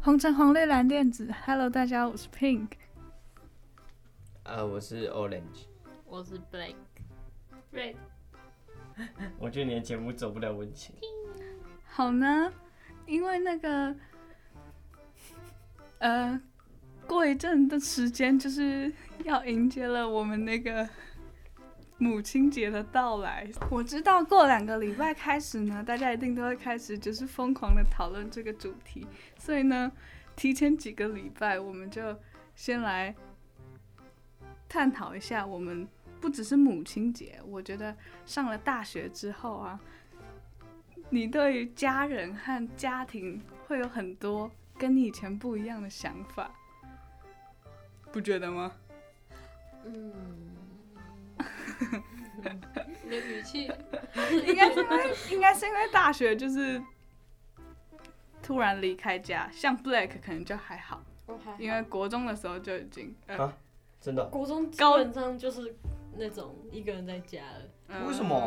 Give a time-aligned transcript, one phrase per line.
[0.00, 2.68] 红橙黄绿蓝靛紫，Hello，大家，我是 Pink。
[4.42, 5.66] 啊，uh, 我是 Orange。
[6.06, 7.96] 我是 Black，Red。
[9.38, 10.94] 我觉得你的节目走不了温情。
[11.86, 12.52] 好呢，
[13.06, 13.96] 因为那个，
[15.98, 16.40] 呃，
[17.06, 18.92] 过一阵的时间就是
[19.24, 20.88] 要迎接了我们那个
[21.98, 23.48] 母亲节的到来。
[23.70, 29.06] 我知道过两个礼拜开始呢，大家一定都会开始就是疯狂的讨论这个主题，
[29.38, 29.90] 所以呢，
[30.34, 32.18] 提前几个礼拜我们就
[32.54, 33.14] 先来。
[34.66, 35.86] 探讨一下，我们
[36.20, 39.78] 不只是母亲节，我觉得上了大学之后啊，
[41.10, 46.50] 你对于家人和家庭会有很多跟你以前不一样的想法，
[48.10, 48.72] 不觉得吗？
[49.84, 50.12] 嗯，
[53.04, 53.70] 你的语气
[54.46, 56.82] 应该是因为应该是因为大学就是
[58.42, 63.38] 突然离开家，像 Black 可能就还好，还好因为国中的时候就已经呃。
[63.38, 63.56] 啊
[64.00, 65.74] 真的，国中基本上就是
[66.18, 68.06] 那种一个人在家了。
[68.06, 68.38] 为什么？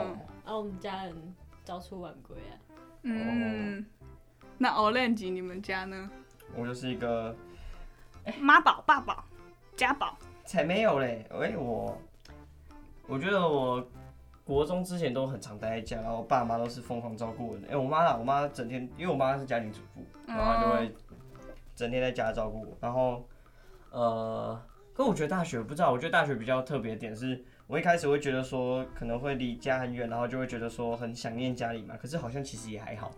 [0.45, 2.53] 然后我们家人早出晚归啊。
[3.01, 3.83] 嗯，
[4.59, 6.11] 那 Orange 你们家呢？
[6.55, 7.35] 我就是一个
[8.39, 9.25] 妈宝、爸宝、
[9.75, 10.15] 家宝。
[10.45, 11.25] 才没有嘞！
[11.31, 11.99] 哎，我
[13.07, 13.85] 我觉得我
[14.43, 17.67] 国中之前都很常待在家，然后我爸妈都是疯狂照顾我的。
[17.69, 20.93] 哎，我妈啦，我妈整天，因为我妈是家庭主妇，然后就会
[21.75, 22.77] 整天在家照顾我。
[22.79, 23.27] 然后，
[23.91, 24.61] 呃。
[24.93, 31.95] 可我觉得大学不知道，我觉得大学比较特别的点是，我一开始会觉得说可能会离家很远，然后就会觉得说很想念家里嘛。
[31.95, 33.11] 可是好像其实也还好，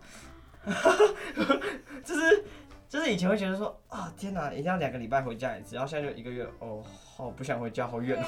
[2.04, 2.44] 就是
[2.90, 6.82] 就是以前会觉得说啊天哪，一定要两个礼拜回家一次，然后现在就一个月哦，
[7.16, 8.26] 好不想回家，好远哦。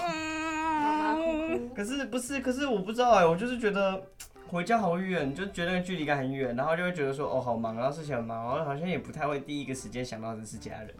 [1.74, 4.00] 可是不是，可是我不知道哎，我就是觉得
[4.46, 10.94] 回家好远，就觉得距离感很远，然后就会觉得说哦好忙，然后事情很忙，然后好像也不太会第一个时间想到的是家人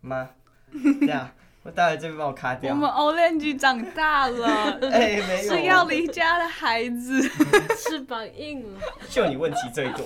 [0.00, 0.30] 妈。
[1.00, 1.28] 这样，
[1.64, 2.72] 我待会这边帮我卡掉。
[2.74, 7.22] 我们 Orange 长大了， 哎、欸，没有，是要离家的孩子，
[7.76, 8.80] 翅膀硬了。
[9.08, 10.04] 就你问题最多，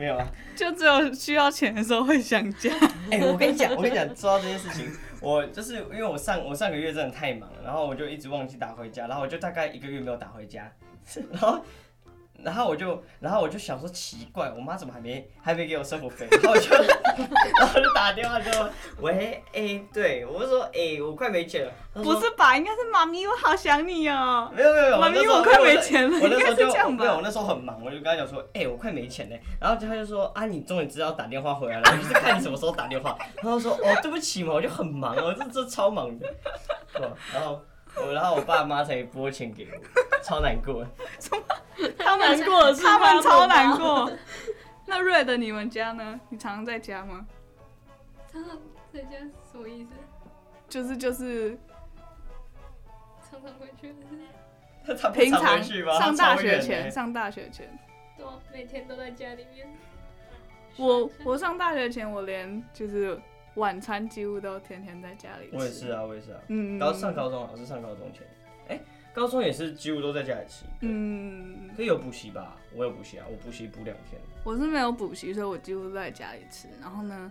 [0.00, 0.26] 没有啊？
[0.56, 2.70] 就只有需要钱的时候会想家。
[3.10, 4.90] 哎、欸，我跟你讲，我跟你讲，说到这件事情，
[5.20, 10.72] 我就是因为我上我上个月真的太忙了，然后我就一直忘记打回家，然后我就大概一个月没有打回家，
[11.30, 11.60] 然后。
[12.42, 16.26] 然后我就，然后我就想说奇怪，我妈怎么还没还没给我生活费？
[16.30, 16.70] 然后我就，
[17.58, 18.68] 然后就打电话说，
[19.00, 21.72] 喂，哎，对，我就说，哎，我快没钱了。
[21.94, 22.56] 不是吧？
[22.56, 24.50] 应该是妈咪，我好想你哦。
[24.54, 26.18] 没有没有没有，妈咪，我快没钱了。
[26.20, 27.04] 我那时候就这样吧？
[27.04, 29.36] 没有，我那时候很忙，我就跟他讲说，哎，我快没钱了。
[29.60, 33.16] 然后他就说，啊，你终于知道打电话回来了， 就是看你什么时候打电话。
[33.42, 36.26] 然后说，哦，对不起嘛，我就很忙哦，这这超忙的？
[37.32, 37.60] 然后。
[37.96, 40.86] 我然后我爸妈才拨钱给我，超难过。
[41.18, 41.42] 什么？
[41.98, 44.08] 他们难过他们超难过。
[44.90, 46.20] 那 Red 你们家呢？
[46.30, 47.24] 你常常在家吗？
[48.32, 48.58] 常常
[48.92, 49.18] 在家
[49.52, 49.90] 什么意思？
[50.68, 51.56] 就是就是
[53.30, 53.94] 常常回去。
[55.14, 55.62] 平常
[56.00, 57.78] 上大学前，上大学前。
[58.16, 59.68] 对，每天都在家里面。
[60.76, 63.16] 我我上大学前，我连就是。
[63.56, 65.56] 晚餐几乎都天天在家里吃。
[65.56, 66.40] 我也是啊，我也是啊。
[66.46, 68.22] 嗯，高上高中，老师上高中前，
[69.20, 70.64] 高中也是几乎都在家里吃。
[70.80, 72.56] 嗯，可以有补习吧？
[72.74, 74.18] 我有补习啊，我补习补两天。
[74.42, 76.68] 我是没有补习，所以我几乎都在家里吃。
[76.80, 77.30] 然后呢，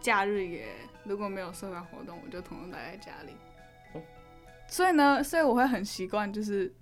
[0.00, 0.66] 假日也
[1.04, 3.34] 如果没有社团活动，我就统统待在家里。
[3.94, 4.02] 哦、
[4.66, 6.74] 所以呢，所以我会很习惯，就是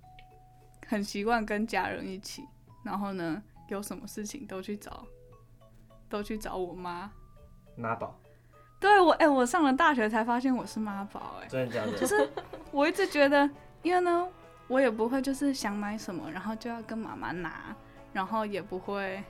[0.87, 2.43] 很习惯跟家人一起。
[2.83, 5.05] 然后呢，有什么事情都去找，
[6.09, 7.11] 都去找我妈。
[7.75, 8.19] 妈宝。
[8.79, 11.95] 对我，哎、欸，我上了大学才发现我是妈宝，哎，真的假的？
[11.95, 12.27] 就是
[12.71, 13.47] 我一直觉得，
[13.83, 14.27] 因为呢，
[14.67, 17.75] 我也不会就是想买什么，然后就要跟妈妈拿，
[18.13, 19.23] 然后也不会，哎、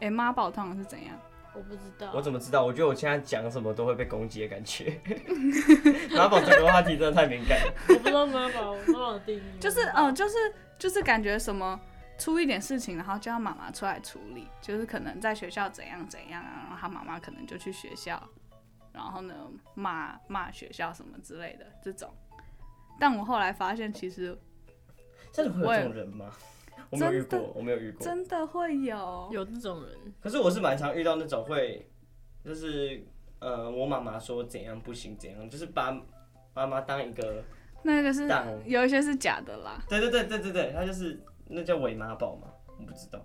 [0.00, 1.16] 欸，妈宝通常是怎样？
[1.54, 2.10] 我不知道。
[2.14, 2.64] 我怎么知道？
[2.64, 5.00] 我觉得我现在讲什么都会被攻击的感觉。
[6.16, 7.72] 妈宝这个话题真的太敏感了。
[7.88, 9.42] 我不知道妈宝，妈宝的定义。
[9.60, 10.34] 就是，呃，就是，
[10.78, 11.80] 就是感觉什么。
[12.18, 18.22] 出一点事情，然后叫妈妈出来处理，就是可能在学校怎样怎样啊，然后他妈妈可能就去学校，
[18.92, 19.34] 然后呢
[19.74, 22.14] 骂骂学校什么之类的这种。
[23.02, 24.38] 但我后来发现，其实
[25.32, 26.30] 真的会有这种人吗？
[26.88, 30.14] 我没有遇过，我没有遇过，真的会有有这种人。
[30.20, 31.84] 可是我是蛮常遇到那种会，
[32.44, 33.04] 就是
[33.40, 35.90] 呃，我妈妈说怎样不行怎样，就是把
[36.54, 37.42] 妈妈当一个
[37.82, 38.28] 那个是
[38.66, 39.82] 有一些是假的啦。
[39.88, 41.20] 对对对对对对，他就是。
[41.54, 42.46] 那叫伪妈宝嘛？
[42.78, 43.20] 我不知道，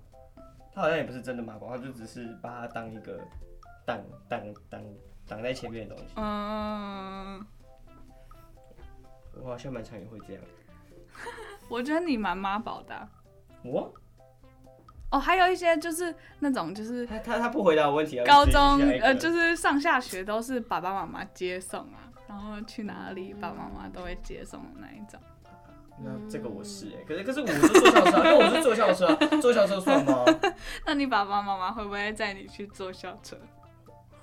[0.73, 3.17] 他好像也不是真的妈宝，他就只是把他当一个
[3.85, 4.83] 挡挡挡
[5.25, 6.13] 挡在前面的东西。
[6.17, 7.45] 嗯，
[9.43, 10.43] 我好像蛮常也会这样。
[11.69, 13.07] 我觉得你蛮妈宝的。
[13.63, 13.93] 我？
[15.09, 18.25] 哦，还有一些就是那种就是他他他不回答我问题啊。
[18.25, 25.19] 高中呃，就是上下学都是爸爸妈妈接送啊，然后去哪里爸爸妈妈都会接送的那一种。
[26.03, 30.25] 那这个我是哎、欸，可是可是我是坐校车，那我是坐校车，坐校车算吗？
[30.85, 33.37] 那你爸爸妈妈会不会载你去坐校车？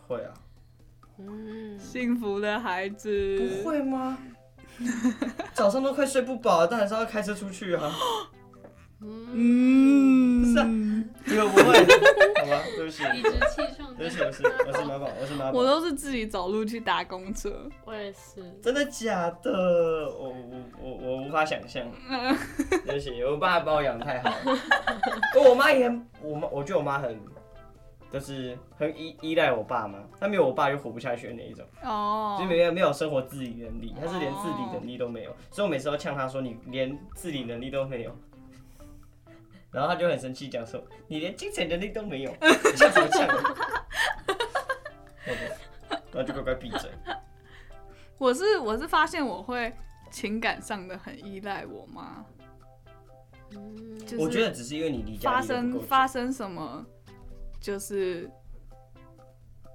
[0.06, 0.34] 会啊。
[1.16, 3.60] 嗯，幸福的孩子。
[3.62, 4.18] 不会吗？
[5.54, 7.94] 早上都快睡不饱了，但还是要开车出去啊。
[9.00, 19.52] 嗯，是啊，你们不会，好吧，对不起，理直气壮，对不起，我是我是妈宝，我是妈宝，我都是自己走路去搭公车，我也是，真的假的？
[19.52, 21.84] 我我我我无法想象，
[22.86, 24.58] 对不起，我爸把我养得太好了，
[25.50, 27.20] 我妈也很，我妈我觉得我妈很，
[28.14, 38.16] 就是很依依赖我爸妈，他没有我爸就活不下去的那一种，哦，就没有没有生活自理能力，他是连自理能力都没有，所以我每次都呛他说，你连自理能力都没有。
[39.72, 43.26] 然后他就很生气，讲说：“你连精神能力都没有， 你像什么呛？”
[46.12, 46.88] 然后就乖乖闭嘴。
[48.16, 49.72] 我是我是发现我会
[50.12, 52.24] 情感上的很依赖我妈。
[54.16, 56.86] 我觉得只是因为你离家发生发生什么，
[57.64, 58.30] 就是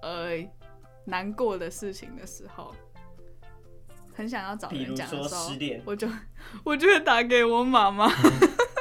[0.03, 0.37] 呃
[1.05, 2.71] 难过的事情的时候，
[4.13, 6.07] 很想要找人讲的时候，失恋，我就
[6.63, 8.07] 我就会打给我妈妈。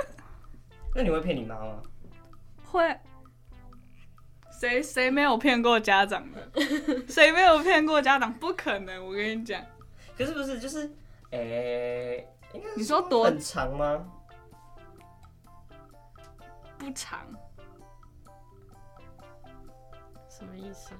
[0.94, 1.82] 那你会骗你妈吗？
[2.66, 3.00] 会。
[4.50, 6.50] 谁谁没有骗过家长的？
[7.08, 8.30] 谁没有骗过家长？
[8.34, 9.64] 不可能，我跟你讲。
[10.18, 10.84] 可是不是就是，
[11.30, 12.28] 哎、欸，
[12.76, 14.04] 你说多很长吗？
[16.76, 17.26] 不长。
[20.38, 20.92] 什么意思？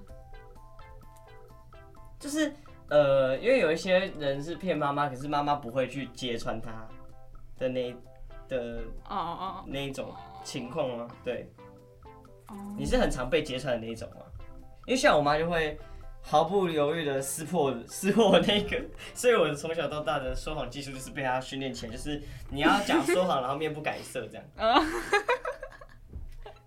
[2.18, 2.52] 就是
[2.90, 6.86] 呃，因为有一些人是骗妈妈，可是妈妈不会去揭穿他
[7.58, 7.94] 的那。
[8.48, 8.80] 的
[9.10, 10.10] 哦哦那一种
[10.42, 11.06] 情况吗？
[11.22, 11.52] 对，
[12.78, 14.22] 你是很常被揭穿的那一种吗？
[14.86, 15.78] 因为像我妈就会
[16.22, 18.82] 毫不犹豫的撕破撕破那个，
[19.12, 24.44] 所以我从小到大的说谎技术就是被她训练起来，就是你要讲说谎， 然后面不改色这样。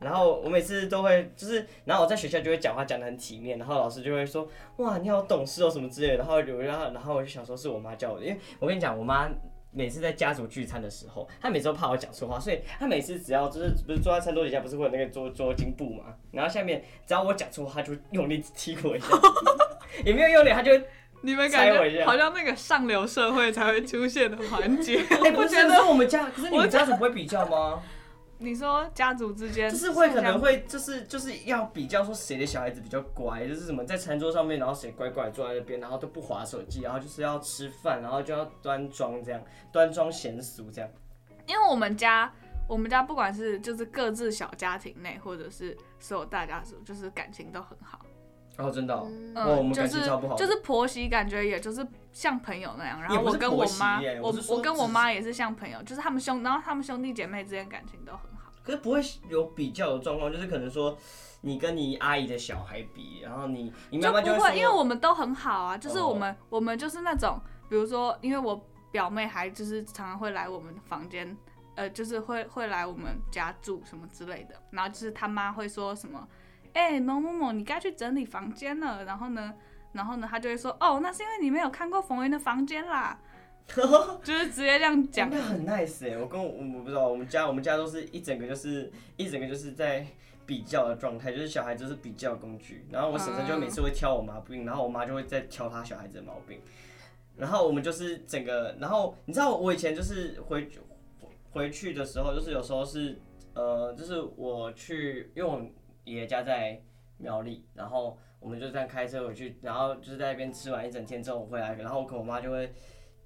[0.01, 9.29] 然后我每次都会就是，然后我在学校就会讲话讲得很体面，然后老师就会说哇你好懂事哦什么之类的，然后我就然后我就想说是我妈教我的，因为我跟你讲我妈。
[9.73, 16.13] 每次在家族聚餐的时候，他每次都怕我讲错话，所以他每次只要就是不是坐在餐桌底下，不是会有那个桌桌巾布嘛？
[16.33, 19.07] 然后下面只要我讲错话，他就用力踢我一下，
[20.03, 20.73] 也没有用力，他就
[21.21, 24.97] 你们感觉好像那个上流社会才会出现的环节。
[25.23, 27.81] 哎、欸，不觉得我们家，可是你们家族不会比较吗？
[28.41, 39.41] 你说家族之间就是会可能会就是就是要比较说谁的小孩子比较乖，就是什么在餐桌上面，然后谁乖乖坐在那边，然后都不划手机，然后就是要吃饭，然后就要端庄这样，
[39.71, 40.89] 端庄贤俗这样。
[41.47, 42.31] 因为我们家
[42.67, 47.99] 我们家不管是就是各自小家庭内，或者是所有大家族，就是感情都很好。
[48.57, 58.30] 哦，真的、哦，嗯，哦、我们感情超不好就是就是婆媳感觉也就是像朋友那样，然后我跟我妈，我我，我跟我妈也是像朋友，就是他们兄，然后他们兄弟姐妹之间感情都很好。
[58.63, 60.97] 可是不会有比较的状况，就是可能说
[61.41, 71.35] 你跟你阿姨的小孩比，然后你你妈妈就，就不会，因为我们都很好啊，就是我们、哦、我们就是那种，比如说，因为我表妹还就是常常会来我们房间，
[71.75, 76.27] 呃，就是会会来我们家住什么之类的，然后就是他妈会说什么，
[76.73, 79.53] 哎、欸，某某某，你该去整理房间了，然后呢，
[79.93, 83.19] 然后呢，他就会说，哦，那是因为你没有看过冯云的房间啦。
[84.23, 86.17] 就是直接这样讲，那很 nice 哎！
[86.17, 90.05] 我跟我我不知道，我们家我们家都是一整个就是一整个就是在
[90.45, 92.85] 比较的状态，就是小孩子是比较工具。
[92.91, 96.59] 然后我婶婶就每次会挑我妈病，然后我妈就会再挑她小孩子的毛病。
[97.37, 100.69] 然后我们就是整个，然后你知道我以前就是回
[101.51, 103.17] 回去的时候，就是有时候是
[103.53, 105.61] 呃，就是我去，因为我
[106.03, 106.81] 爷爷家在
[107.17, 112.71] 苗栗，然后我们就这样开车回去，然后就是在那边吃完一整天之后回来，然后我跟我妈就会。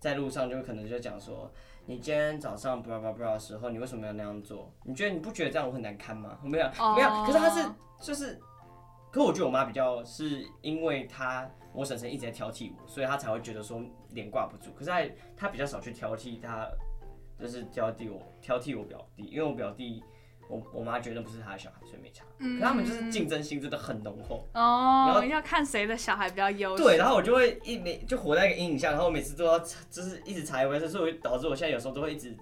[0.06, 1.52] 在路上就可能就讲说，
[1.88, 4.72] 你今天早上不不不的时候，你为什么要那样做？
[4.84, 6.38] 你觉得你不觉得这样我很难堪吗？
[6.44, 7.68] 没有没有，可是他是
[8.00, 8.40] 就是，
[9.12, 13.82] 可是我觉得我妈比较是因为她我婶婶一直在挑剔我，所以她才会觉得说
[14.12, 14.72] 脸挂不住。
[14.74, 15.02] 可是她
[15.36, 16.70] 她比较少去挑剔她，
[17.40, 20.04] 就是挑剔我挑剔我表弟，因为我表弟。
[20.48, 22.24] 我我妈觉得不是她的小孩，所以没差。
[22.38, 25.06] 嗯，可他们就是竞争心真的很浓厚哦。
[25.08, 26.84] 然后要看谁的小孩比较优秀。
[26.84, 32.38] 对，然后我就会一每就活在一个阴影下，然后我每次都要就是一直查一回事，所以导致我现在有时候都会一直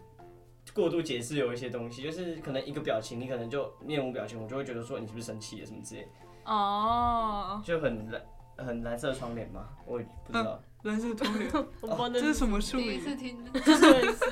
[0.74, 6.08] 过度解释有一些东西，就是可能一个表情，你可能就面无表情，我就会觉得说你是不是生气了什么之类。
[6.46, 7.62] 哦。
[7.64, 8.22] 就很蓝
[8.58, 10.62] 很蓝色窗帘嘛，我也不知道。
[10.84, 13.16] 蓝色窗帘，我不知道那这是什么术第一次？
[13.16, 13.38] 听，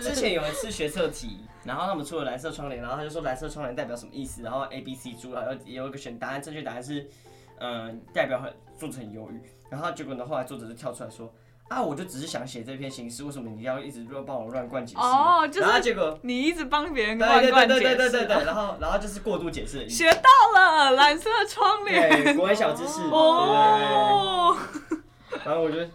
[0.02, 7.08] 之前有一次学测题，然后他们出了蓝色窗帘，然后他就说蓝色窗帘代表什么意思，然后 A B C 出来，然后有一个选答案，正确答案是，
[7.60, 11.34] 嗯、呃，代表很作者很忧郁，然后结果呢，后来作者就跳出来说，
[11.70, 15.02] 啊，我就只是想写这篇形式，为什么你要一直乱帮我乱灌解释？
[15.02, 22.24] 哦就是然后结果，你一直帮别人乱灌对对灌解释对对对对， 然后然后就是过度解释的意思，学到了蓝色窗帘。
[22.24, 24.58] 对，国文小知识，哦，
[24.90, 25.90] 对对对，然后我觉得，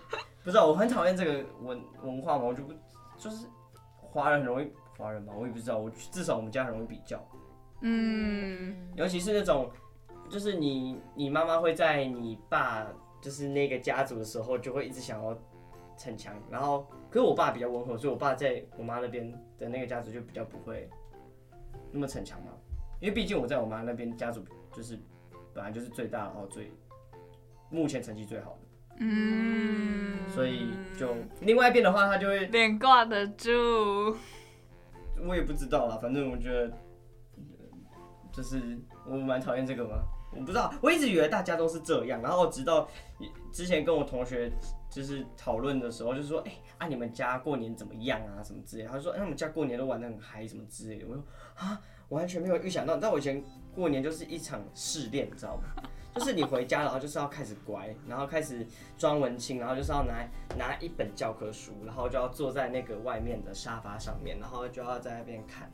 [0.46, 2.72] 不知道，我很讨厌这个文文化嘛，我就不
[3.18, 3.48] 就是
[4.00, 7.20] 华人很容易华人嘛，我也不知道，我至少我们家很容易比较。
[7.80, 9.68] 嗯，尤其是那种，
[10.30, 12.86] 就是你你妈妈会在你爸
[13.20, 15.36] 就是那个家族的时候，就会一直想要
[15.98, 20.88] 逞强，然后可是我爸比较温和，所以我爸在我妈那边的那个家族就比较不会
[21.90, 22.52] 那么逞强嘛，
[23.00, 24.96] 因为毕竟我在我妈那边家族就是
[25.52, 26.72] 本来就是最大，然后最
[27.68, 28.58] 目前成绩最好的，
[28.98, 34.16] 嗯，所以就另外一边的话，他就会脸挂得住。
[35.26, 36.72] 我也不知道啦，反正我觉得，
[38.32, 40.02] 就是我蛮讨厌这个嘛。
[40.32, 42.86] 我不知道，我一直以为大家都是这样，然后直到
[43.50, 44.52] 之前跟我同学
[44.90, 48.90] 就是讨论的时候，就是说，哎、欸，啊，你们家过年怎么样啊，什么之类的。
[48.90, 51.06] 他说，哎、欸，他们家过年都玩得很嗨，什么之类的。
[51.08, 51.24] 我说，
[51.54, 52.94] 啊，完全没有预想到。
[52.94, 53.42] 你知道我以前
[53.74, 55.82] 过年就是一场试炼，你知道吗？
[56.16, 65.70] 就是你回家，然后就是要开始乖，然后开始装文青，然后就是要拿拿一本教科书，然后就要坐在那个外面的沙发上面，然后就要在那边看。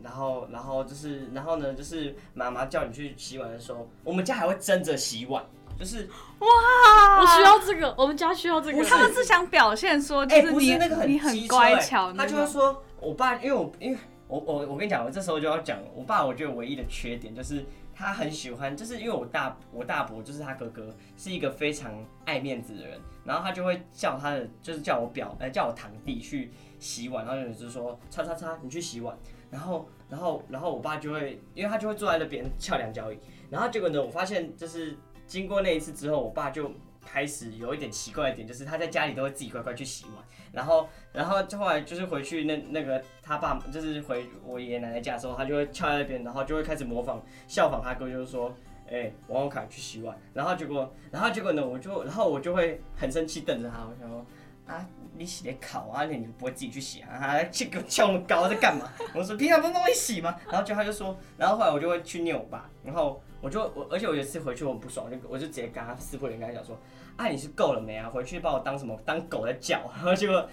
[0.00, 5.44] 然后，然后就是，然后呢，就是妈妈叫你去洗碗的时候，我们家还会争着洗碗，
[5.76, 8.84] 就是哇，我需要这个，我们家需要这个。
[8.84, 17.64] 他们是想表现说，就哎、是你、不是那个很你很乖哎巧他就会说，我爸，因为我因为我我我跟你讲，我这时候就要讲，我爸我觉得唯一的缺点就是
[17.98, 21.92] 他很喜欢，就是因为我大我大伯就是他哥哥，是一个非常
[22.24, 29.18] 爱面子的人，然后他就会叫他的，就是叫我表，呃，叫我堂弟去洗碗，然后就是说，叉叉叉，你去洗碗。
[29.50, 33.18] 然后，然后，然后我爸就会，因为他就会坐在那边翘两脚椅。
[33.50, 36.70] 然后结果呢，我发现就是经过那一次之后，我爸就
[37.04, 40.24] 开始有一点奇怪的点，就是他在家里都会自己乖乖去洗碗。
[40.58, 48.52] 然后，然后就后来就是回去那那个他爸就是回我爷爷奶奶家的时候，他就会翘在那边，然后就会开始模仿效仿他哥，就是说，
[48.90, 50.18] 哎，王王凯去洗碗。
[50.34, 54.26] 然后结果，然后结果呢，我就然后我就会很生气瞪着他，我想说
[54.66, 54.84] 啊。
[55.16, 57.18] 你洗的烤啊，你不会自己去洗啊？
[57.18, 58.88] 还去给我翘那么高在干嘛？
[59.12, 60.36] 我说平常不都会洗吗？
[60.46, 66.78] 然后就他就说，然后后来我就会去扭吧，然后我就我而且我有一次回去我很不爽，我就我就直接跟他撕破脸跟他讲说，
[67.16, 68.08] 啊你是够了没啊？
[68.08, 69.80] 回去把我当什么当狗在叫？
[69.96, 70.48] 然后结果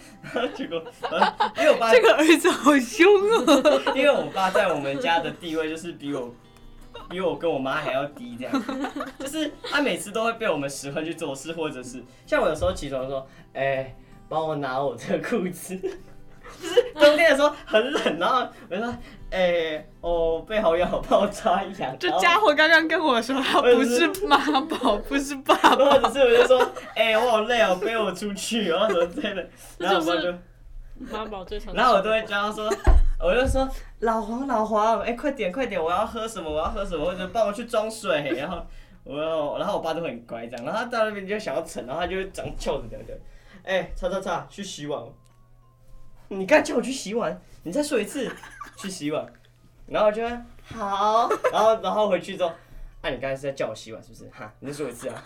[0.54, 0.82] 结果，
[1.58, 6.34] 因为我爸 这个儿子好凶哦，因为我爸在我们家的地位就是比我
[7.10, 8.64] 比我跟我妈还要低，这样，
[9.20, 13.96] 就是他每次都会被我们使唤去做事，或者是像我有时候起床说，哎、欸。
[14.28, 15.80] 帮我拿我这个裤子，
[16.62, 18.90] 就是冬天的时候很冷，然后我就说，
[19.30, 21.94] 哎、欸，哦，背好痒，帮我抓一下。
[22.00, 29.48] 这家伙刚刚跟我说他不是妈宝，不是爸爸，或者是我就说，哎、欸，我好累哦，背我出去，然后什么之类的。
[29.78, 30.34] 然后我就
[31.12, 31.74] 妈宝最常。
[31.74, 32.70] 然后我都会教他说，
[33.20, 33.68] 我就说
[34.00, 36.50] 老黄老黄，哎、欸，快点快点，我要喝什么？
[36.50, 37.06] 我要喝什么？
[37.06, 38.34] 或者帮我去装水。
[38.38, 38.66] 然后
[39.04, 43.06] 我要，然后我爸都很乖这样，然后他到那边就想要逞，然后他就会长翘着这样。
[43.64, 45.02] 哎、欸，叉叉叉，去洗碗。
[46.28, 48.30] 你刚叫我去洗碗，你再说一次，
[48.78, 49.26] 去洗碗。
[49.88, 50.28] 然后我就
[50.64, 52.50] 好，然后然后回去之后，
[53.02, 54.28] 哎、啊，你刚才是在叫我洗碗是不是？
[54.30, 55.24] 哈，你再说一次啊。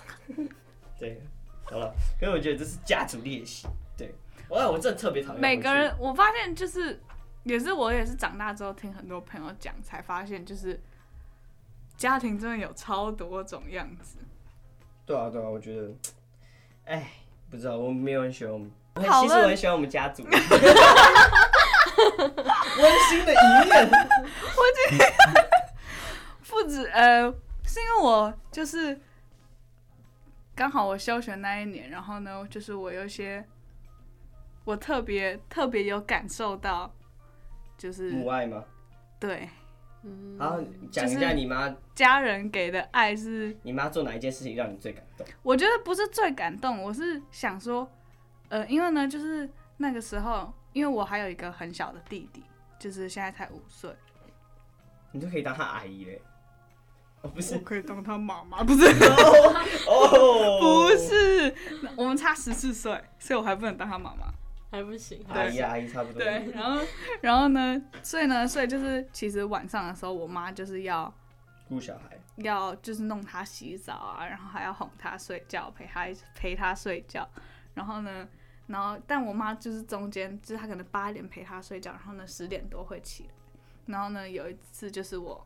[0.99, 1.21] 对，
[1.63, 1.93] 好了。
[2.21, 3.67] 因为我觉得这是家族练习。
[3.97, 4.13] 对，
[4.49, 5.41] 我我真的特别讨厌。
[5.41, 7.01] 每个人，我发现就是，
[7.43, 10.79] 也是我也是长大之后听很多朋友讲，才发现就是
[11.95, 14.17] 家庭真的有超多种样子。
[15.05, 15.93] 对啊，对啊，我觉得，
[16.85, 17.11] 哎。
[17.51, 18.71] 不知道，我没有很喜欢我们。
[18.95, 20.23] 其讨实我很喜欢我们家族。
[20.23, 20.31] 温
[23.09, 23.89] 馨的一面。
[23.89, 25.07] 我今天
[26.47, 27.31] 不止呃，
[27.65, 28.99] 是因为我就是
[30.55, 33.45] 刚好我休学那一年，然后呢，就是我有些
[34.65, 36.93] 我特别特别有感受到，
[37.77, 38.63] 就是母爱吗？
[39.19, 39.49] 对。
[40.01, 43.57] 嗯，然后讲一下你妈家人给的爱是。
[43.63, 45.27] 你妈做哪一件事情让你最感动？
[45.43, 47.91] 我觉得不是最感动，我是想说，
[48.49, 52.43] 呃，因为呢，就是那个时候，因为我还有一个很小的弟弟，
[52.77, 53.89] 就是现在才五岁。
[55.11, 56.21] 你就可以当他阿姨嘞？
[57.21, 58.85] 哦，不是，我可以当他妈妈， 不是？
[59.87, 61.53] 哦， 不是，
[61.95, 64.31] 我们差十四岁，所以我还不能当他妈妈。
[64.71, 66.21] 还不行，阿姨阿姨差不多。
[66.21, 66.81] 对， 然后
[67.21, 71.11] 然后呢，所以呢，所以就是其实晚上的时候，我妈就是要
[71.67, 77.27] 顾小孩，要就是弄他洗澡啊，然后还要哄他睡觉，陪他陪他睡觉。
[77.73, 78.27] 然后呢，
[78.69, 83.29] 然后但我妈就是中间，就是她可能八点陪她睡觉，然后呢十点多会起来。
[83.87, 85.45] 然后呢，有一次就是我，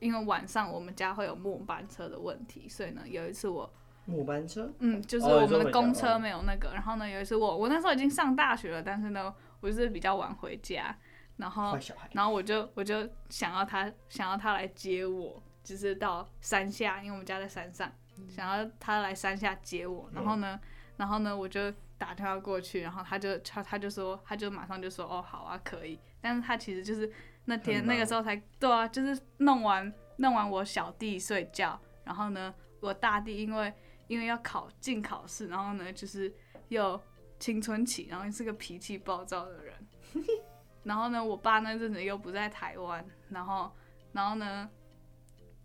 [0.00, 3.72] 因为晚上我们家会有末班车的问题，所以呢有一次我。
[4.06, 10.94] 末班车，嗯，就是我们的公车没有那个，然后呢，有一次我我那时候已经上大学了，但是呢，我就是比较晚回家，
[11.38, 11.74] 然后
[12.12, 17.90] 然后我就我就想要他想要他来接我，就是到山下，因为我们家在山上，
[18.28, 20.60] 想要他来山下接我，然后呢，
[20.96, 27.10] 然后呢，我就打电话过去，然后他就他他就说他就马上就说哦好啊可以，但是他其实就是
[27.44, 33.72] 那天那个时候才对啊，就是弄完弄完我小弟睡觉，然后呢，我大弟因为。
[34.06, 36.30] 因为要考进考试，然后呢，就是
[36.68, 37.00] 又
[37.38, 39.74] 青春期，然后是个脾气暴躁的人，
[40.84, 43.72] 然后呢，我爸那阵子又不在台湾，然后，
[44.12, 44.68] 然后呢，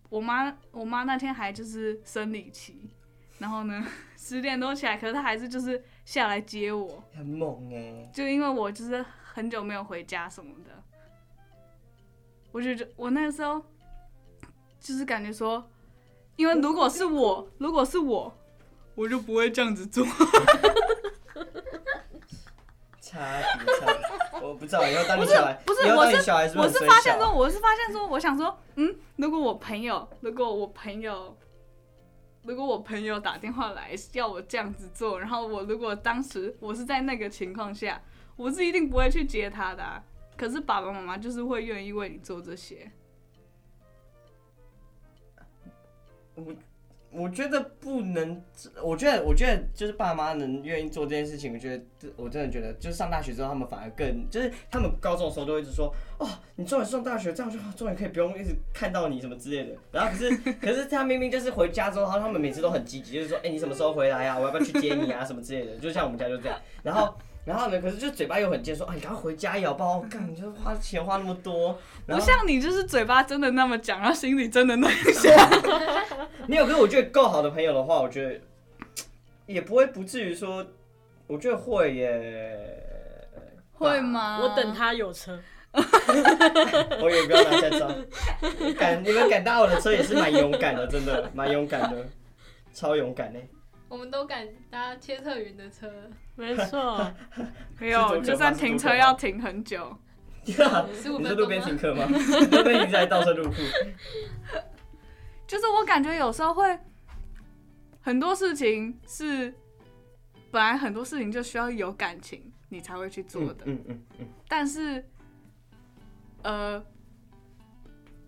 [0.08, 2.90] 我妈我妈那天还就是生理期，
[3.40, 3.84] 然后呢，
[4.16, 9.04] 十点多起来，可是他还是就是下来接我，很猛哎，就因为我就是
[9.34, 10.72] 很久没有回家什么的，
[12.52, 13.60] 我觉得我那个时候
[14.80, 15.68] 就是感觉说。
[16.36, 18.34] 因为如果是我， 如果是我，
[18.96, 20.06] 我就不会这样子做。
[23.02, 23.20] 差
[23.58, 23.86] 别差
[24.32, 31.38] 别，我不知道以后当你小孩，不是，不是，我是我是发现说，我是发现说，我想说，嗯，如果我朋友，如果我朋友，
[32.44, 38.02] 如果我朋友打电话来要我这样子做，然后我如果当时我是在那个情况下，
[38.36, 40.04] 我是一定不会去接他的。
[40.38, 42.90] 可是爸爸妈妈就是会愿意为你做这些。
[47.12, 48.42] 我觉得不能，
[48.84, 51.84] 我觉得我觉得就是爸妈能愿意做这件事情，我觉得
[52.16, 59.76] 我真的觉得，就是上大学之后，他们反而更就是他们高中的时候都会一直说，哦，你终于上大学，这样就终于可以不用一直看到你什么之类的。
[59.92, 64.40] 然后可是 可是他明明就是回家之后，他他们每次都很积极，就是说，哎、欸，你什么时候回来呀、啊？
[64.40, 65.26] 我要不要去接你啊？
[65.26, 65.76] 什么之类的。
[65.78, 66.60] 就像我们家就这样。
[66.84, 67.16] 然后。
[67.50, 67.82] 然后呢？
[67.82, 70.00] 可是就嘴巴又很贱，说啊，你赶快回家也好不好？
[70.02, 71.76] 干，你就花钱花那么多。
[72.06, 75.34] 不像你，就是嘴巴真的那么讲，然后心里真的那样想。
[76.46, 78.40] 你有个我觉得够好的朋友的话，我觉得
[79.48, 80.64] 也不会不至于说，
[81.26, 82.86] 我觉得会耶。
[83.74, 84.42] 会吗？
[84.44, 85.40] 我等他有车。
[85.74, 87.90] 我也不要拿驾照。
[88.78, 92.06] 敢你们敢搭我的车也是蛮勇敢的，真的蛮勇敢的，
[92.74, 93.40] 超勇敢的。
[93.90, 95.92] 我们都敢搭切特云的车，
[96.36, 97.12] 没错，
[97.80, 99.98] 没有，就算停车要停很久。
[100.46, 102.06] 你是路边停课吗？
[102.06, 103.56] 路边停在倒车入库。
[105.48, 106.78] 就是我感觉有时候会
[108.00, 109.52] 很多事情是
[110.52, 114.28] 本来很多事情就需要有感情你才会去做的，嗯嗯嗯。
[114.48, 115.04] 但是，
[116.44, 116.84] 呃，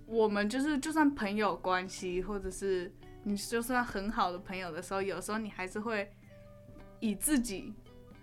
[0.08, 2.92] 我们就是就算朋友关系或者是。
[3.24, 6.12] 你就算很好的朋友的时候，有时候你还是会
[7.00, 7.74] 以自己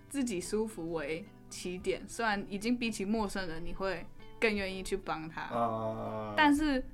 [0.08, 2.06] 自己舒服为起点。
[2.08, 4.04] 虽然已经比起陌生人，你会
[4.40, 6.84] 更愿意去帮他，啊，但是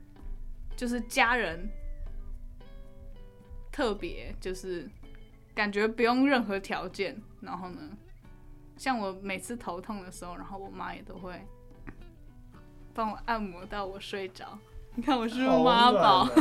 [0.76, 1.68] 就是家人
[3.72, 4.88] 特别就是
[5.54, 7.20] 感觉不用任何条件。
[7.40, 7.96] 然后呢，
[8.76, 11.40] 像我每次头痛的时候，然后我妈也都会
[12.92, 14.58] 帮我按摩到我睡着。
[14.96, 16.28] 你看我是不是妈宝？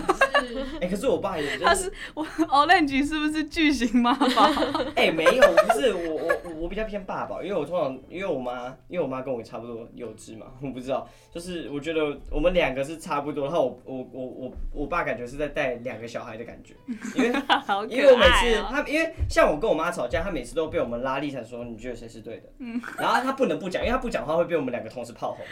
[0.81, 4.43] 哎、欸，可是我爸也、就是，他是我 Orange 是不是巨型妈宝？
[4.95, 16.73] 哎、欸，没有，不是我我我比较偏爸爸，因为我通常因为我妈因为我妈跟我差不多幼稚嘛，我不知道，就是我觉得我们两个是差不多，然后我我我我我爸感觉是在带两个小孩的感觉，
[17.15, 22.43] 因为好可爱、喔、因为我每次他因为像我跟我妈吵架，他每次都被我们拉力场说，你觉得谁是对的？
[22.59, 25.45] 嗯，然后他不能不讲，因为他不讲话会被我们两个同时炮轰，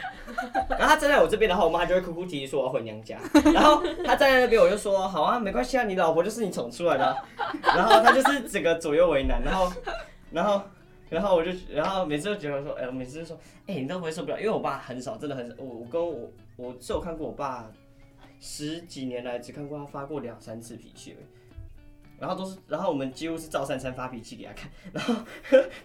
[0.69, 2.90] 然后他站在我这边的话，我妈就会哭哭啼啼说我要回娘。
[3.03, 3.19] 家，
[3.53, 7.15] 然后他站在那边，我就说好啊，没关系啊，你老婆就是你宠出来的啊。
[7.61, 9.71] 然后他就是整个左右为难，然后，
[10.31, 10.63] 然后，
[11.09, 17.69] 然后我就，然后每次都觉得说，哎，我每次就说，哎，你都不会受不了，因为我爸很少，真的很少，我我跟我我只有看过我爸
[18.39, 21.15] 十几年来只看过他发过两三次脾气，
[22.19, 25.13] 然后都是，然后我们几乎是照三餐发脾气给他看， 然后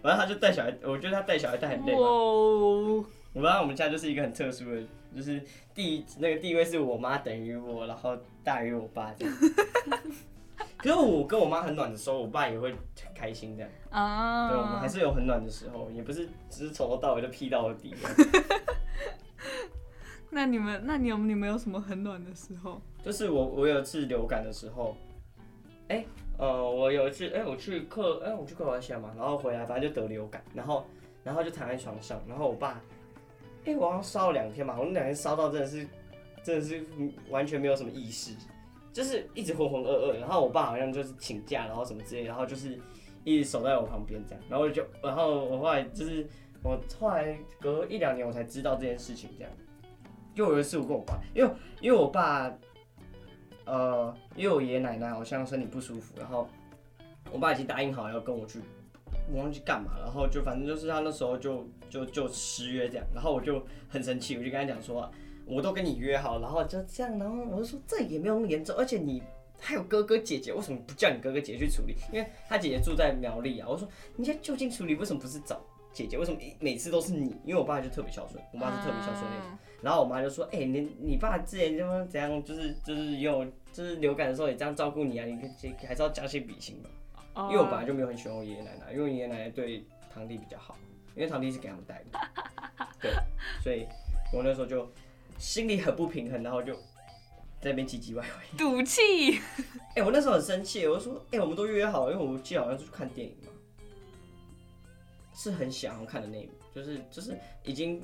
[0.01, 1.99] 反正他就带小孩，我觉得他带小孩带很累嘛。
[2.01, 4.81] 我不知道我们家就是一个很特殊的。
[5.17, 5.43] 就是
[5.75, 9.35] 第那个地位是我妈等于我，然后大于我爸这样。
[10.77, 12.79] 可是我跟我妈很暖的时候，我爸也会很
[13.15, 13.71] 开心这样。
[13.91, 14.51] 啊。
[14.51, 17.95] 对，我们还是有很暖的时候，也不是只是从头到尾就劈到底。
[20.31, 22.81] 那你们，那你有你们有什么很暖的时候？
[23.03, 24.95] 就是我我有一次流感的时候，
[25.89, 26.07] 哎、欸，
[26.39, 30.85] 呃，我有一次，哎、欸，我去客，哎、欸，我去克罗西亚嘛，然后回来反正就得流感，然后
[31.25, 32.81] 然后就躺在床上，然后我爸。
[33.67, 35.87] 哎、欸，我好像烧了两天嘛，我那两天烧到真的是，
[36.43, 36.87] 真的是
[37.29, 38.33] 完全没有什么意识，
[38.93, 40.21] 就是一直浑浑噩噩。
[40.21, 42.79] 然后我爸好像就是请假，然后什么之类，然后就是
[43.25, 46.25] 一直守在我旁边这样，然后就，然后我后来就是
[46.63, 49.53] 我后来隔一两年我才知道这件事情这样，
[50.33, 51.51] 就有一次我跟我爸，因为
[51.81, 52.49] 因为我爸，
[53.65, 56.49] 呃，因为我爷爷奶奶好像身体不舒服，然后
[57.33, 58.61] 我爸已经答应好要跟我去，
[59.33, 65.11] 我忘记干嘛，然后就反正就是他那时候就就就失约这样，然后我就很生气，我就跟他讲说，
[65.47, 69.23] 我都跟你约好，然后就这样，然后我就说这也没有那么严重，而且你。
[69.59, 71.97] 还有哥哥姐姐，为什么不叫你哥哥姐姐去处理？
[72.13, 73.67] 因为他姐姐住在苗栗啊。
[73.67, 75.59] 我说你在就近处理，为什么不是找
[75.95, 76.19] 姐姐？
[76.19, 77.35] 为什么每次都是你？
[77.43, 79.59] 因为我爸就特别孝顺，我妈是特别孝顺那种。
[79.81, 85.41] 然后我妈就说：“哎、欸，你你爸之前就怎样，就是就是有就是流感的时候也这样照顾你啊，你
[85.87, 86.91] 还是要将心比心吧。”
[87.37, 90.77] 因为我本来就没有很喜欢我爷爷奶奶，因为爷爷奶奶对堂弟比较好，
[91.15, 92.87] 因为堂弟是给他们带的。
[93.01, 93.13] 对，
[93.63, 93.87] 所以
[94.33, 94.91] 我那时候就
[95.39, 96.77] 心里很不平衡，然后就。
[97.59, 99.41] 在那边唧唧歪歪， 赌气。
[99.97, 103.49] 哎，我那时候很生气，我就说，哎、欸，我们都约好了，因为我们记得好像是去看电影嘛，
[105.35, 108.01] 是很想要看的电影，就是就是已经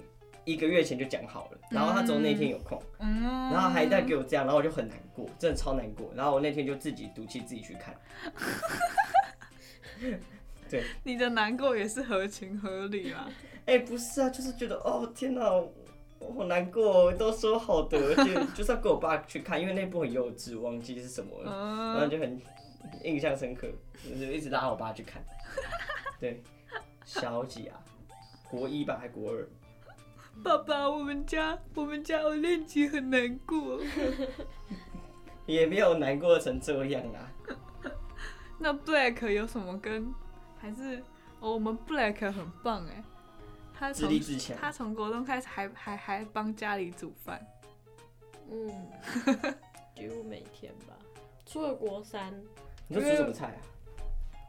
[0.47, 7.95] 一个月前就讲好了，然后他只有那天有空，嗯，然后还在给我这样，然后我就很难过，真的超难过，然后我那天就自己赌气自己去看，
[10.69, 13.29] 对，你的难过也是合情合理啊，
[13.67, 15.43] 哎、欸，不是啊，就是觉得哦天哪。
[16.25, 21.51] 我好难过，哦都说好的，而且 就是要跟我爸去看，因为那部很幼稚，忘记是什么了，
[21.95, 22.41] 然后就很
[23.03, 23.67] 印象深刻，
[24.09, 25.21] 就是一直拉我爸去看。
[26.21, 26.41] 对，
[27.05, 27.77] 小几啊，
[28.49, 29.49] 国一吧，还国二。
[30.45, 33.81] 爸爸，我们家我们家我练级很难过。
[35.45, 37.32] 也没有难过成这样啊。
[38.63, 40.15] 那 Black 有什么跟？
[40.57, 41.03] 还是、
[41.41, 43.03] 哦、我们 Black 很棒哎。
[43.75, 44.09] 他从
[44.61, 47.45] 他从国中开始还还还帮家里煮饭，
[48.49, 48.71] 嗯，
[49.97, 50.95] 几乎每天吧，
[51.45, 52.33] 除了国三。
[52.87, 53.59] 你说煮什么菜啊？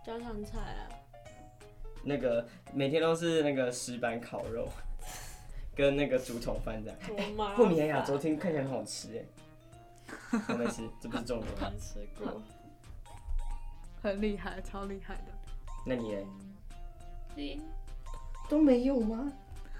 [0.06, 0.86] 家常菜啊。
[2.04, 4.70] 那个每天都是那个石板烤肉，
[5.76, 7.00] 跟那个竹筒饭这样。
[7.36, 9.26] 我后面呀，昨天看起来很好吃哎。
[10.50, 11.52] 我没吃，这不是重点。
[11.60, 12.40] 没吃过。
[14.04, 15.32] 很厉害，超厉害的。
[15.86, 16.20] 那你呢？
[17.36, 17.62] 零。
[18.50, 19.32] 都没有吗？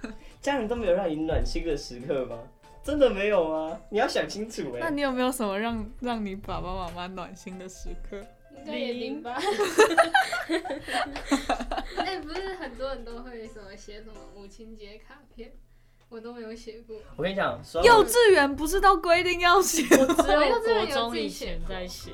[0.42, 2.40] 家人都没有让你暖心的时刻吗？
[2.82, 3.80] 真的没有吗？
[3.90, 4.80] 你要想清楚哎。
[4.80, 8.18] 那你有没有什么让让你爸爸妈妈暖心的时刻？
[8.58, 9.36] 应该也零吧。
[11.98, 15.52] 哎，不是很多人都会什么写什么母亲节卡片，
[16.08, 16.96] 我都没有写过。
[17.18, 22.12] 我跟你讲，幼稚园不是都规定要写只有国中以前在写，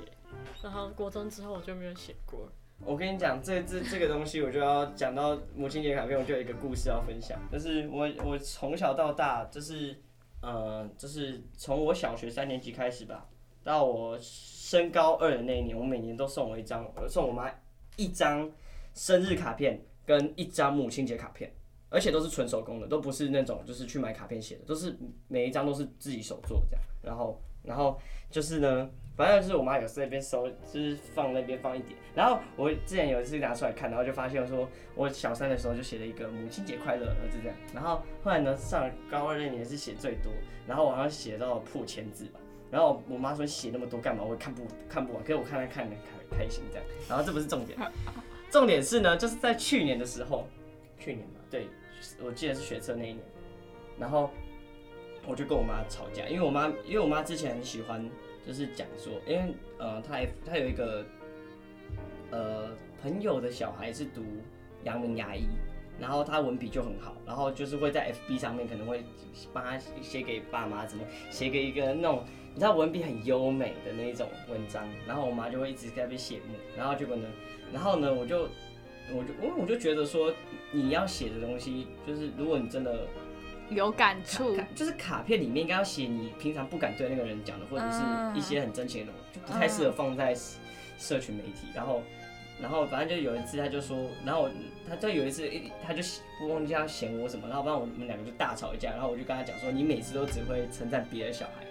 [0.62, 2.50] 然后国中之后我就没有写过。
[2.86, 7.38] 我跟你讲，这这这个东西，我就要讲到母亲节卡片，我就有一个故事要分享。
[7.52, 9.98] 就是我我从小到大，就是
[10.42, 13.28] 呃，就是从我小学三年级开始吧，
[13.66, 17.52] 到我升高二的那一年，我每年都送我一张，我送我妈
[17.98, 18.50] 一张
[18.94, 21.54] 生日卡片跟一张母亲节卡片，
[21.90, 26.86] 而且都是纯手工的，都不是那种就是去买卡片写的，都是每一张都是自己手做这样。
[27.04, 28.00] 然后然后
[28.32, 28.90] 就是呢。
[29.20, 32.00] 反正就是我妈有时那边收，就是放那边放一点。
[32.16, 37.58] 然后我之前有一次拿出来看，然后就发现说，我小三的时候就写了一个母亲节快乐，儿子这样。
[37.76, 40.32] 然后后来呢，上高二那年是写最多，
[40.66, 42.40] 然后我好像写到破千字吧。
[42.72, 44.24] 然后我妈说写那么多干嘛？
[44.24, 45.94] 我看不看不完，可是我看来看得
[46.32, 46.88] 开开心这样。
[47.10, 47.78] 然后这不是重点，
[48.50, 50.48] 重点是呢，就是在去年的时候，
[50.98, 51.68] 去年嘛，对，
[52.24, 53.20] 我记得是学车那一年。
[54.00, 54.32] 然后
[55.28, 58.10] 我就跟我妈吵架，因为我妈，因为我妈之前很喜欢。
[58.50, 61.06] 就是讲说，因为呃，他还他有一个
[62.32, 64.24] 呃朋友的小孩是读
[64.86, 65.44] 阳明牙医，
[66.02, 69.04] 然后他文笔就很好，然后就是会在 FB 上面可能会
[69.54, 77.28] 帮他写给爸妈，怎么写给一个那种你知道文笔很优美的那一种文章，然后我妈就会一直在被羡慕，然后结果呢，
[77.72, 78.50] 然后呢，我就
[79.14, 80.34] 我就我我就觉得说
[80.72, 83.06] 你要写的东西，就是如果你真的。
[83.70, 88.02] 有感触，就是卡片里面应该要写你平常不敢对那个人讲的，或者是
[88.38, 90.36] 一些很真情的东西，就不太适合放在
[90.98, 91.68] 社群媒体。
[91.74, 92.02] 然后，
[92.62, 94.50] 然后反正就有一次他就说，然后
[94.88, 95.50] 他就有一次
[95.86, 96.02] 他就
[96.40, 101.66] 不忘记要嫌我什么，然后不然我们两个就大吵一架，然后我就跟他讲说，你每次都只会称赞别的小孩。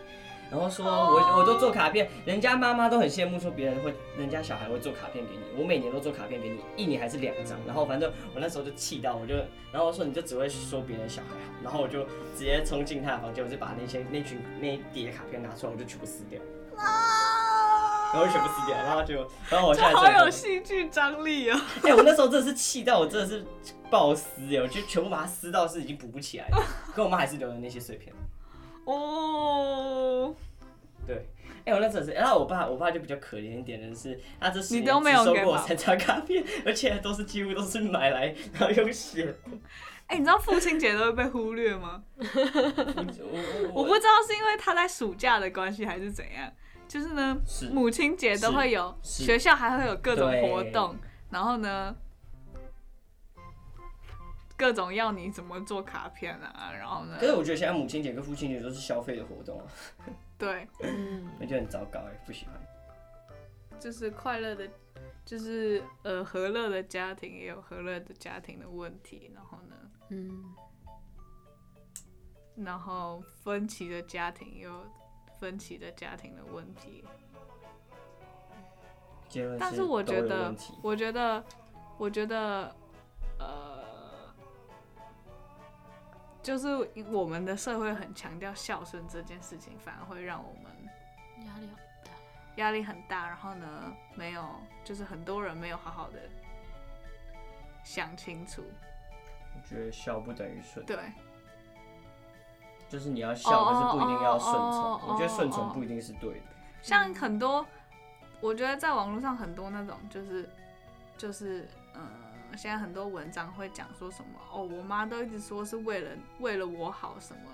[0.50, 5.42] 然后说我我都做卡片，人家妈妈都很羡慕，说别人会，人家小孩会做卡片给你。
[5.60, 7.58] 我每年都做卡片给你，一年还是两张。
[7.66, 9.34] 然后反正我那时候就气到，我就
[9.70, 11.52] 然后我说你就只会说别人小孩好。
[11.62, 16.40] 然后我就直接冲进他的房间，我就把那些那群那一叠卡片拿出来，我就全部撕掉。
[18.10, 19.14] 然后就全部撕掉，然后就
[19.50, 21.60] 然后我现在好有戏剧张力哦。
[21.82, 23.44] 哎、欸，我那时候真的是气到我真的是
[23.90, 26.64] 爆撕哎，我就全部把它撕到是已经补不起来了。
[26.96, 28.14] 可我妈还是留了那些碎片。
[28.90, 30.34] 哦，
[31.06, 31.28] 对，
[31.66, 39.34] 哎、我那阵是，然后我爸，我爸就比较可怜一点的是，他这十年你都没有收过三张卡片，而且都是几乎都是买来然后用写。
[40.06, 42.02] 哎、欸，你知道父亲节都会被忽略吗？
[42.16, 42.24] 我
[43.74, 46.50] 我不知道是因为他在暑假的关系还是怎样，
[46.88, 50.96] 就是呢，是母亲节都会有，学校还会有各种活动，
[51.28, 51.94] 然后呢，
[54.58, 57.16] 各种要你怎么做卡片啊，然后呢？
[57.18, 59.64] 可是我觉得现在母亲节跟父亲节都是消费的活动啊。
[60.36, 62.54] 对，嗯，我觉得很糟糕哎，不喜欢。
[63.78, 64.68] 就是快乐的，
[65.24, 69.76] 就是呃和乐的家庭也有和乐的家庭的问题，然后呢？
[70.08, 70.44] 嗯，
[72.56, 74.84] 然后分歧的家庭也有
[75.38, 77.04] 分歧的家庭的问题，
[79.60, 81.44] 但是我觉得，我觉得，
[81.98, 82.74] 我觉得，
[83.38, 83.67] 呃，
[86.48, 86.66] 就是
[87.10, 90.72] 我们的社会很强调孝顺这件事情，反而会让我们
[91.44, 92.10] 压力很大，
[92.56, 93.26] 压力很大。
[93.26, 94.42] 然后呢，没有，
[94.82, 96.18] 就是很多人没有好好的
[97.84, 98.64] 想清楚。
[99.54, 100.96] 我觉得孝不等于顺，对，
[102.88, 105.06] 就是你要孝，但是不一定要顺从。
[105.06, 106.46] 我觉得顺从不一定是对的。
[106.80, 107.66] 像很多，
[108.40, 110.48] 我觉得在网络上很多那种，就是
[111.18, 112.08] 就是嗯，
[112.56, 117.50] 现在很多文章会讲说什么哦，我妈都一直说是为了为了我好什么，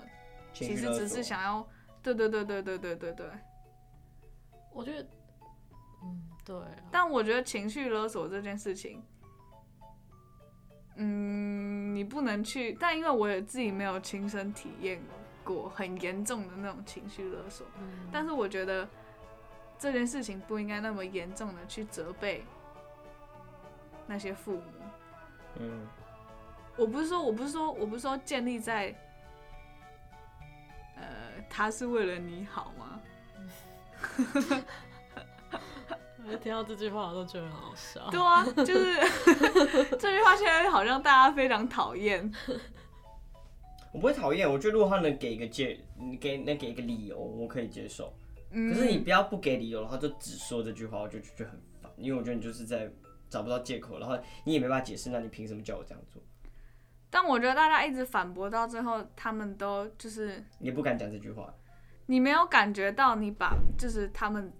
[0.53, 1.67] 其实只是想要，
[2.01, 3.27] 对对对对对对对对。
[4.71, 5.07] 我觉得，
[6.03, 6.55] 嗯，对。
[6.91, 9.03] 但我觉得情绪勒索这件事情。
[10.97, 15.01] 嗯，你不能去，但因为我也自己没有亲身体验
[15.43, 18.87] 过很严重的那种情绪勒索，嗯，但是我觉得
[19.77, 22.45] 这件事情不应该那么严重的去责备
[24.07, 24.63] 那些父母。
[25.57, 25.87] 嗯，
[26.77, 28.93] 我不是说，我不是说，我不是说建立在，
[30.95, 31.03] 呃，
[31.49, 33.01] 他是为了你好吗？
[36.27, 38.09] 我听到这句话我都觉得很好笑。
[38.09, 38.95] 对啊，就是
[39.97, 42.31] 这句话现在好像大家非常讨厌。
[43.93, 48.13] 我不会讨厌，我觉得如果他能给一个借，你给能给一个理由，我可以接受。
[48.51, 48.73] 嗯。
[48.73, 51.89] 可是你不要不给理由，然后就只说这句话，我就觉得很烦。
[51.97, 52.91] 因为我觉得你就是在
[53.29, 56.21] 找不到借口，然后你也没办法解释，那你凭什么叫我这样做？
[57.09, 61.53] 但我觉得大家一直反驳到最后，他们都就是你不敢讲这句话。
[62.07, 64.53] 你没有感觉到你把就是他们。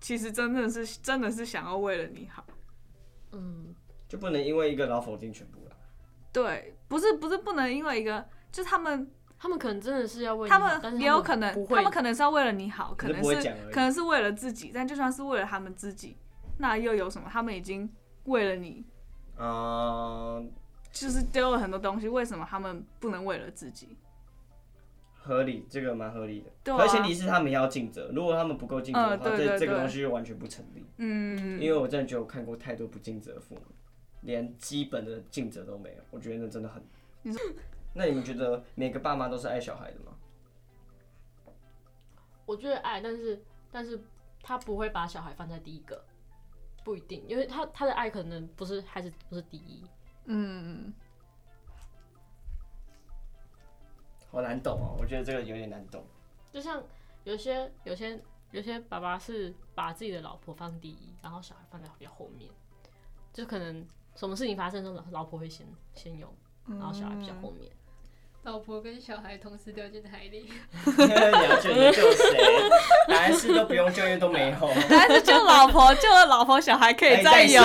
[0.00, 2.44] 其实真的是真的是想要为了你好，
[3.32, 3.74] 嗯，
[4.06, 5.74] 就不能因为一个然后否定全部了。
[6.30, 9.10] 对，不是不是不能因为一个，就他们
[9.44, 16.16] 他们可能真的是要为他们也有可能他，们可能是要为了你好，可能是，是可能是为了自己，但就算是为了他们自己，
[16.56, 17.28] 那又有什么？
[17.30, 17.86] 他们已经
[18.24, 18.82] 为了你，
[19.36, 20.50] 嗯，
[20.90, 23.98] 就是丢了很多东西，为什么他们不能为了自己？
[25.12, 26.50] 合理，这个蛮合理的。
[26.64, 28.10] 对、啊，可是前提是他们要尽责。
[28.14, 30.82] 如果他们不够尽责的话，这、呃、这个东西就完全不成立。
[30.96, 33.60] 嗯，因为我真的觉得我看过太多不尽责的父母，
[34.22, 35.96] 连基本的尽责都没有。
[36.10, 36.82] 我觉得那真的很。
[37.20, 37.42] 你说，
[37.94, 40.12] 那你们觉得每个爸妈都是爱小孩的吗？
[42.44, 43.98] 我觉得爱，但是但是
[44.42, 46.04] 他不会把小孩放在第一个，
[46.84, 49.82] 不一定，因为他他的爱可能不是还是不是第一。
[50.26, 50.92] 嗯。
[54.30, 56.04] 好难懂哦，我觉得这个有点难懂。
[56.50, 56.82] 就像
[57.22, 62.50] 有些、有些、有些爸爸是把自己的老婆放第一，然后小孩放在比较后面。
[63.32, 66.34] 就可能什么事情发生的时候，老婆会先先有，
[66.66, 67.70] 然后小孩比较后面。
[68.44, 70.50] 老婆跟小孩同时掉进海里，
[70.84, 72.68] 你要救你救谁？
[73.08, 74.56] 答案是都不用救，因为都没有。
[74.88, 77.62] 答案是救老婆，救了老婆，小孩可以再有。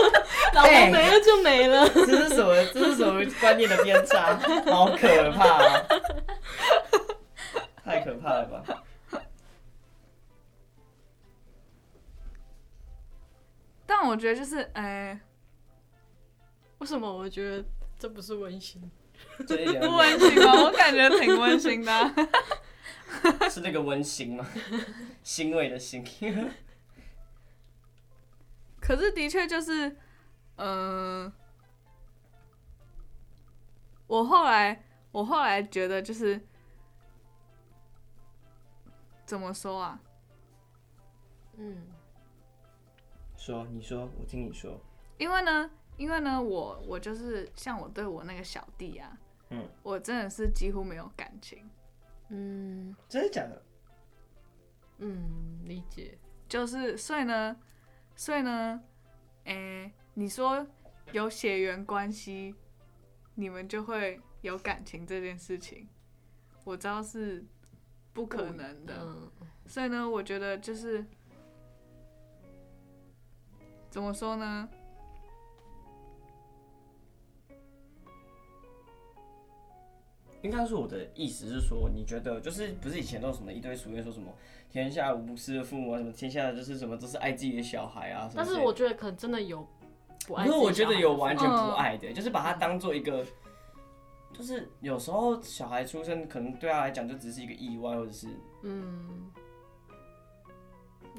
[0.54, 1.86] 老婆没了就没了。
[1.90, 2.54] 这是什么？
[2.72, 4.34] 这是什么观念的偏差？
[4.64, 5.82] 好可怕啊！
[7.84, 8.64] 太可怕了吧！
[13.84, 15.20] 但我觉得就是，哎、欸，
[16.78, 17.62] 为什么我觉得
[17.98, 18.90] 这不是温馨？
[19.38, 20.52] 不温馨吗？
[20.64, 22.14] 我感觉挺温馨的、啊。
[23.50, 24.46] 是那个温馨吗？
[25.22, 26.04] 欣慰的欣。
[28.80, 29.88] 可是的确就是，
[30.56, 31.32] 嗯、呃，
[34.06, 36.40] 我后来我后来觉得就是，
[39.24, 40.00] 怎么说啊？
[41.56, 41.86] 嗯，
[43.36, 44.80] 说，你说，我听你说。
[45.18, 45.70] 因为呢。
[45.96, 49.18] 因为呢，我我就是像我对我那个小弟啊，
[49.50, 51.68] 嗯，我真的是几乎没有感情，
[52.28, 53.62] 嗯，真的假的？
[54.98, 56.18] 嗯，理解。
[56.48, 57.56] 就是所以呢，
[58.14, 58.82] 所以呢，
[59.44, 60.66] 哎、欸，你说
[61.12, 62.54] 有血缘关系，
[63.34, 65.88] 你们就会有感情这件事情，
[66.64, 67.44] 我知道是
[68.12, 68.94] 不可能的。
[69.00, 69.30] 嗯，
[69.66, 71.04] 所以呢，我觉得就是
[73.90, 74.68] 怎么说呢？
[80.44, 84.30] 应该是我的意思是说，你觉得就是不是以前都有什么一堆俗语说什么
[84.70, 88.44] 天下无私的父母啊，什么天下就是什么都是爱自己的小孩啊什么？
[88.44, 89.66] 但是我觉得可能真的有
[90.26, 90.44] 不爱。
[90.46, 93.24] 可是我觉得有完全不爱的，嗯、就是把他当做一个，
[94.34, 98.28] 就是有时候小孩出生可能对他来讲就只是一个意外，或者是
[98.62, 99.30] 嗯，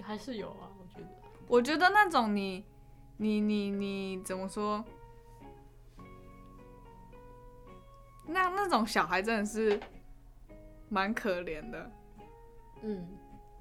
[0.03, 1.07] 还是有啊，我觉得。
[1.47, 2.63] 我觉得那种你
[3.17, 4.85] 你你你怎么说？
[8.27, 9.79] 那那种小孩真的是
[10.89, 11.91] 蛮可怜的，
[12.81, 13.07] 嗯，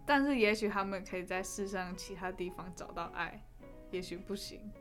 [0.06, 3.44] 但是也许他们可以在世上其他地方找到爱，
[3.90, 4.72] 也许不行。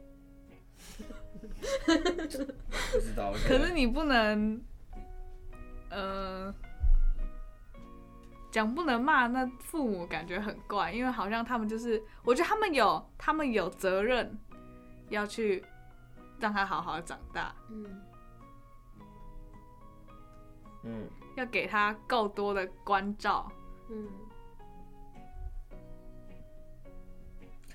[1.86, 3.34] 不知道。
[3.48, 4.62] 可是你不能，
[5.90, 6.54] 呃，
[8.52, 14.38] 讲不能骂那父母，感觉很怪，因为好像他们就是，我觉得他们有他们有责任
[15.10, 15.64] 要去
[16.40, 17.54] 让他好好长大。
[17.70, 18.02] 嗯。
[20.84, 23.52] 嗯，要给他够多的关照，
[23.90, 24.08] 嗯，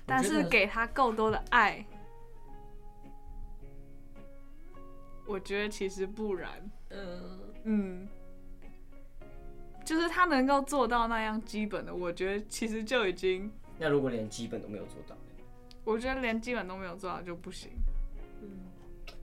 [0.05, 1.85] 但是给他够多的爱，
[5.25, 7.39] 我觉得其实不然，嗯。
[7.65, 8.07] 嗯，
[9.83, 15.15] 就是他能够做到那样基本的，我觉得其实就已经，那如果连基本都没有做到，
[15.83, 17.69] 我觉得连基本都没有做到就不行，
[18.41, 18.49] 嗯，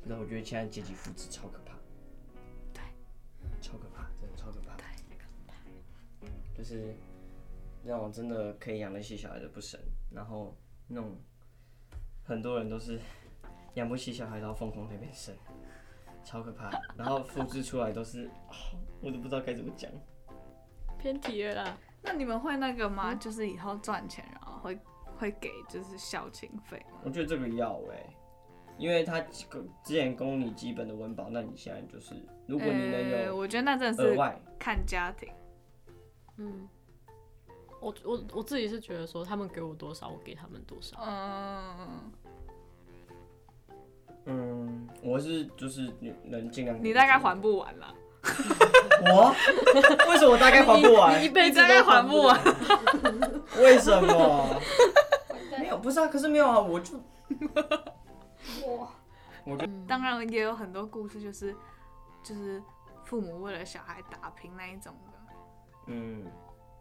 [0.04, 1.58] 那我觉得现在阶级复制超可
[6.56, 6.94] 就是
[7.84, 9.78] 让我真的可以养得起小孩的不生，
[10.10, 10.56] 然后
[10.88, 11.16] 那种
[12.24, 12.98] 很多人都是
[13.74, 15.34] 养不起小孩，然后疯狂在那边生，
[16.24, 16.70] 超可怕。
[16.96, 19.90] 然后复制出来都是，哦、我都不知道该怎么讲。
[20.98, 21.78] 偏题了啦。
[22.02, 23.12] 那你们会那个吗？
[23.12, 24.78] 嗯、就是以后赚钱，然后会
[25.18, 26.82] 会给就是孝亲费？
[27.04, 28.16] 我觉得这个要哎、欸。
[28.78, 29.46] 因为他之
[29.84, 32.14] 前供你基本的温饱，那你现在就是，
[32.46, 35.28] 如果你能有、欸，我觉得那真的是额外看家庭。
[36.38, 36.68] 嗯，
[37.80, 40.96] 我我我自己是觉得说，他们给我多少，我给他们多少。
[41.02, 42.12] 嗯
[44.26, 45.92] 嗯，我是就是
[46.24, 46.76] 能尽量。
[46.82, 47.94] 你大概还不完了。
[49.06, 49.32] 我？
[50.08, 51.18] 为什么我大概还不完？
[51.22, 52.38] 你一辈子都还不完。
[53.58, 54.60] 为什么？
[55.58, 56.96] 没有，不是啊，可是没有啊，我就。
[58.66, 58.88] 哇，
[59.44, 61.54] 我当然也有很多故事，就是
[62.24, 62.60] 就是
[63.04, 65.25] 父母为了小孩打拼那一种的，
[65.86, 66.24] 嗯，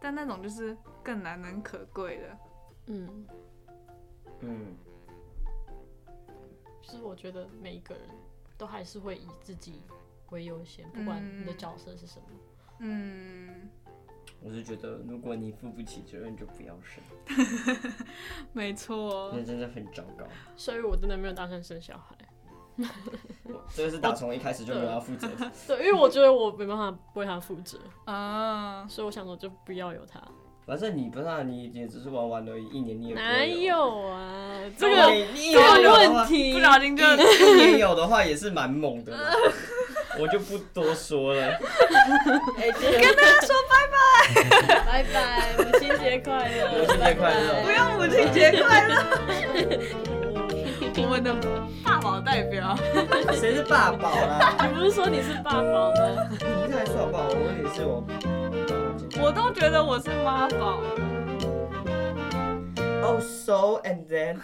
[0.00, 2.38] 但那种就是更难能可贵的，
[2.86, 3.26] 嗯。
[4.40, 4.76] 嗯，
[6.82, 8.04] 就是我觉得每一个人
[8.58, 9.80] 都还是会以自己
[10.30, 12.26] 为优先，不管你的角色是什么，
[12.80, 13.70] 嗯，
[14.42, 17.02] 我是觉得如果你负不起责任，就不要生，
[18.52, 22.14] 没错，那真的很糟糕，所以我真的没有打算生小孩。
[23.74, 25.50] 这个是打从一开始就没有要负责的。
[25.66, 30.20] 对，因为我觉得我没办法为他负责啊，所以我想说就不要有他。
[30.66, 34.58] 反正你不让你也只是玩玩而已，一年你也不哪有啊？
[34.76, 34.96] 这个
[35.52, 39.16] 这个问题不小心就一年有的话也是蛮猛的，
[40.18, 41.42] 我就不多说了。
[42.58, 50.15] 哎，跟大家说拜拜，拜拜，母亲节快乐，母亲节快乐，不用母亲节快乐。
[50.98, 51.34] 我们的
[51.84, 52.74] 爸宝代表，
[53.32, 54.54] 谁是爸宝啦？
[54.66, 56.28] 你不是说你是爸宝吗？
[56.66, 58.02] 你还说爸宝，我问你是我，
[59.22, 60.80] 我都觉得我是妈宝。
[63.02, 64.38] Oh, so and then.